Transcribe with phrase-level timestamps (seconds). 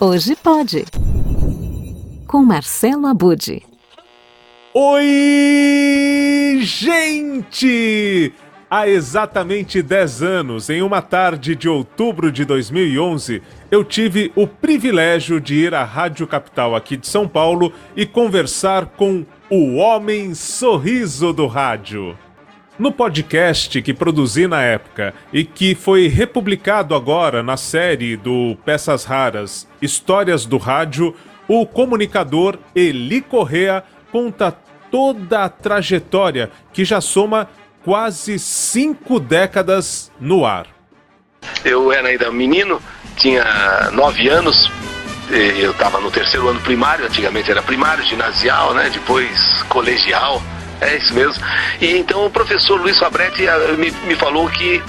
[0.00, 0.84] Hoje pode.
[2.26, 3.62] Com Marcelo Abude.
[4.74, 8.32] Oi, gente!
[8.70, 15.38] Há exatamente 10 anos, em uma tarde de outubro de 2011, eu tive o privilégio
[15.38, 21.34] de ir à Rádio Capital aqui de São Paulo e conversar com o Homem Sorriso
[21.34, 22.16] do Rádio.
[22.78, 29.04] No podcast que produzi na época e que foi republicado agora na série do Peças
[29.04, 31.14] Raras Histórias do Rádio,
[31.46, 34.56] o comunicador Eli Correa conta
[34.90, 37.46] toda a trajetória que já soma
[37.84, 40.66] quase cinco décadas no ar.
[41.64, 42.80] Eu era ainda menino,
[43.16, 44.70] tinha nove anos,
[45.30, 48.88] eu estava no terceiro ano primário, antigamente era primário, ginasial, né?
[48.90, 50.42] depois colegial.
[50.82, 51.42] É isso mesmo.
[51.80, 54.82] E então o professor Luiz Fabretti ah, me, me falou que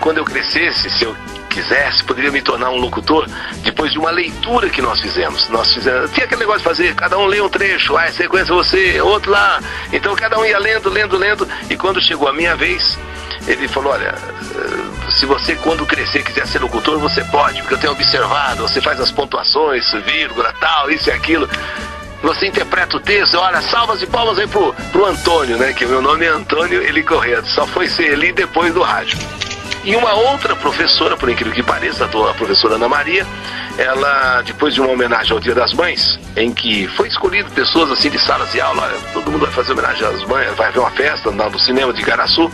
[0.00, 1.16] quando eu crescesse, se eu
[1.48, 3.28] quisesse, poderia me tornar um locutor
[3.62, 5.48] depois de uma leitura que nós fizemos.
[5.48, 9.00] Nós fizemos, tinha aquele negócio de fazer, cada um lê um trecho, ah, sequência você,
[9.00, 9.60] outro lá.
[9.92, 12.98] Então cada um ia lendo, lendo, lendo, e quando chegou a minha vez,
[13.46, 17.78] ele falou, olha, eh, se você quando crescer quiser ser locutor, você pode, porque eu
[17.78, 21.48] tenho observado, você faz as pontuações, vírgula, tal, isso e aquilo
[22.22, 25.72] você interpreta o texto, olha, salvas e palmas aí pro, pro Antônio, né?
[25.72, 29.18] Que meu nome é Antônio Eli Correia, só foi ser Eli depois do rádio.
[29.84, 33.26] E uma outra professora, por incrível que pareça, a professora Ana Maria,
[33.76, 38.08] ela, depois de uma homenagem ao Dia das Mães, em que foi escolhido pessoas assim
[38.08, 41.32] de salas de aula, todo mundo vai fazer homenagem às mães, vai ver uma festa
[41.32, 42.48] no cinema de Garaçu,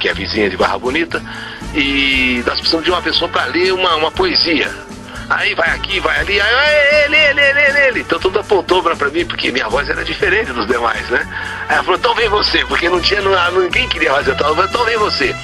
[0.00, 1.22] que é vizinha de Barra Bonita,
[1.72, 4.68] e nós precisamos de uma pessoa para ler uma, uma poesia.
[5.28, 8.00] Aí vai aqui, vai ali, aí ele, ele, ele, ele, ele.
[8.00, 11.26] Então tudo apontou pra, pra mim, porque minha voz era diferente dos demais, né?
[11.68, 14.52] Aí ela falou, então vem você, porque não tinha, não, ninguém queria fazer tal.
[14.64, 15.34] Então vem você.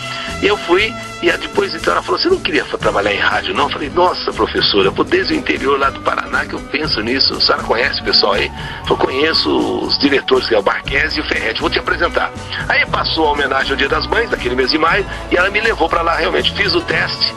[0.40, 3.64] E eu fui, e depois então ela falou, você não queria trabalhar em rádio, não?
[3.64, 7.34] Eu falei, nossa, professora, vou desde o interior lá do Paraná que eu penso nisso.
[7.34, 8.50] A senhora conhece o pessoal aí?
[8.88, 12.32] Eu conheço os diretores, que é o Barquese e o Ferretti, vou te apresentar.
[12.68, 15.60] Aí passou a homenagem ao Dia das Mães, daquele mês de maio, e ela me
[15.60, 17.34] levou para lá, realmente, fiz o teste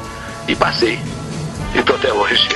[0.47, 0.99] e passei
[1.75, 2.47] e tô até hoje.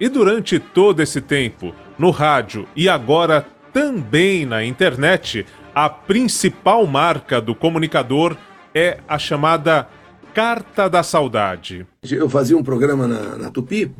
[0.00, 5.44] E durante todo esse tempo, no rádio e agora também na internet,
[5.74, 8.36] a principal marca do comunicador
[8.74, 9.88] é a chamada
[10.32, 11.86] Carta da Saudade.
[12.10, 13.92] Eu fazia um programa na, na Tupi,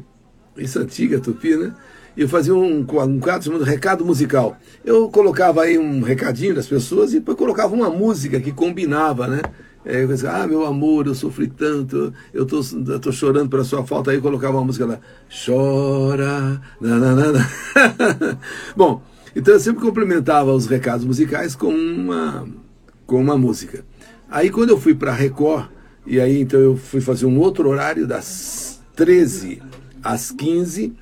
[0.57, 1.75] isso antiga Tupi, né?
[2.17, 4.57] E eu fazia um, um quadro chamado Recado Musical.
[4.85, 9.43] Eu colocava aí um recadinho das pessoas e depois colocava uma música que combinava, né?
[9.85, 14.11] É, ah, meu amor, eu sofri tanto, eu tô, eu tô chorando pela sua falta.
[14.11, 14.99] Aí colocava uma música lá,
[15.45, 17.47] chora, nananana.
[18.75, 19.03] Bom,
[19.37, 22.49] então eu sempre complementava os recados musicais com uma,
[23.07, 23.85] com uma música.
[24.31, 25.69] Aí quando eu fui para Record,
[26.07, 29.61] e aí então eu fui fazer um outro horário das 13
[30.03, 30.93] às 15,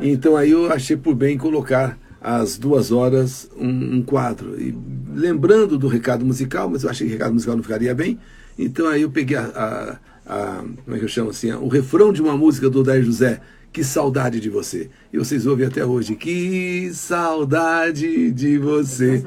[0.00, 4.60] então aí eu achei por bem colocar às duas horas um, um, quadro.
[4.60, 4.74] E
[5.18, 8.18] lembrando do recado musical, mas eu achei que o recado musical não ficaria bem,
[8.58, 12.12] então aí eu peguei a, a, a como é que eu chamo assim, o refrão
[12.12, 13.40] de uma música do Odair José,
[13.70, 14.88] que saudade de você.
[15.12, 19.22] E vocês ouvem até hoje, que saudade de você.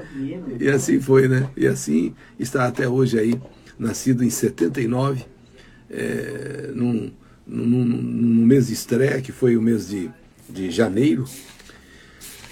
[0.60, 1.48] E assim foi, né?
[1.56, 3.40] E assim está até hoje aí,
[3.78, 5.26] nascido em 79,
[5.90, 7.12] é, num,
[7.46, 10.10] num, num mês de estreia, que foi o mês de,
[10.50, 11.26] de janeiro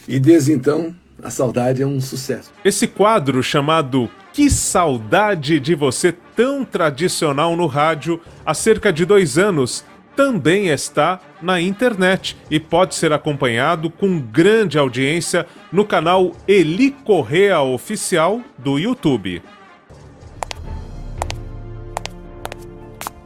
[0.10, 2.52] e desde então, a saudade é um sucesso.
[2.64, 9.38] Esse quadro chamado Que Saudade de Você, tão tradicional no rádio, há cerca de dois
[9.38, 9.84] anos,
[10.16, 17.62] também está na internet e pode ser acompanhado com grande audiência no canal Eli Correa
[17.62, 19.42] Oficial do YouTube.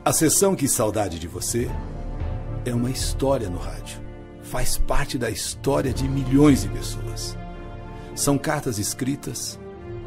[0.05, 1.69] A sessão Que Saudade de Você
[2.65, 4.03] é uma história no rádio
[4.53, 7.35] faz parte da história de milhões de pessoas.
[8.15, 9.59] São cartas escritas,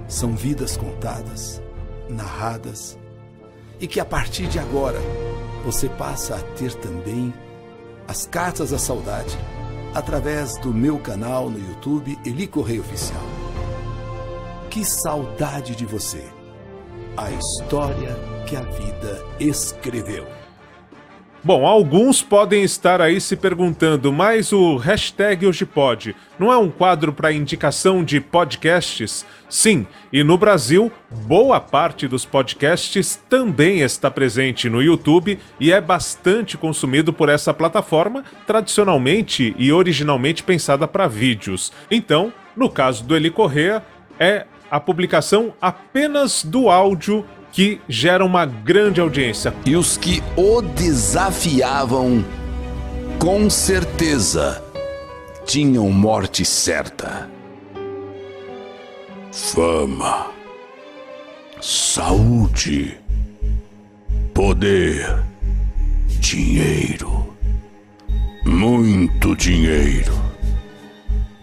[0.07, 1.61] são vidas contadas,
[2.09, 2.97] narradas,
[3.81, 5.01] e que a partir de agora
[5.65, 7.35] você passa a ter também
[8.07, 9.37] as cartas da saudade
[9.93, 13.23] através do meu canal no YouTube Eli Correio Oficial.
[14.71, 16.25] Que saudade de você!
[17.17, 18.15] A história
[18.47, 20.27] que a vida escreveu.
[21.47, 26.69] Bom, alguns podem estar aí se perguntando, mas o hashtag Hoje Pode não é um
[26.69, 29.25] quadro para indicação de podcasts?
[29.49, 35.81] Sim, e no Brasil, boa parte dos podcasts também está presente no YouTube e é
[35.81, 41.73] bastante consumido por essa plataforma, tradicionalmente e originalmente pensada para vídeos.
[41.89, 43.85] Então, no caso do Eli Correa,
[44.19, 49.55] é a publicação apenas do áudio que gera uma grande audiência.
[49.65, 52.25] E os que o desafiavam
[53.19, 54.63] com certeza
[55.45, 57.31] tinham morte certa.
[59.33, 60.27] Fama,
[61.61, 62.99] saúde,
[64.33, 65.25] poder,
[66.21, 67.35] dinheiro,
[68.45, 70.15] muito dinheiro.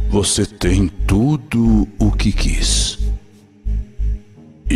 [0.09, 2.92] Você tem tudo o que quis.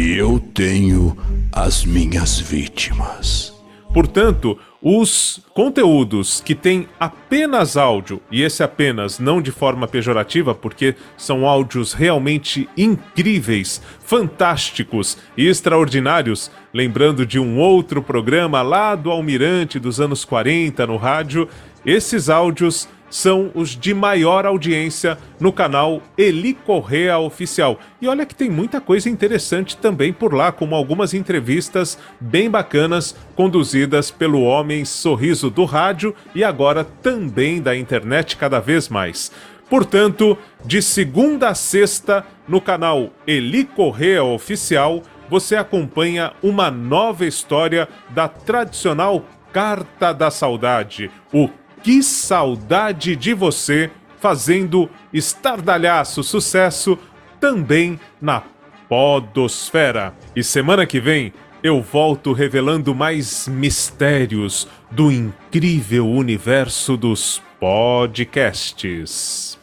[0.09, 1.17] Eu tenho
[1.51, 3.53] as minhas vítimas.
[3.93, 10.95] Portanto, os conteúdos que têm apenas áudio, e esse apenas não de forma pejorativa, porque
[11.17, 19.77] são áudios realmente incríveis, fantásticos e extraordinários, lembrando de um outro programa lá do Almirante
[19.77, 21.49] dos anos 40 no rádio,
[21.85, 27.79] esses áudios são os de maior audiência no canal Eli Correa Oficial.
[28.01, 33.15] E olha que tem muita coisa interessante também por lá, como algumas entrevistas bem bacanas
[33.35, 39.31] conduzidas pelo homem sorriso do rádio e agora também da internet cada vez mais.
[39.69, 47.87] Portanto, de segunda a sexta, no canal Eli Correa Oficial, você acompanha uma nova história
[48.09, 51.49] da tradicional Carta da Saudade, o
[51.87, 53.89] que saudade de você,
[54.19, 56.99] fazendo estardalhaço sucesso
[57.39, 58.43] também na
[58.89, 60.13] Podosfera.
[60.35, 61.31] E semana que vem
[61.63, 69.56] eu volto revelando mais mistérios do incrível universo dos podcasts.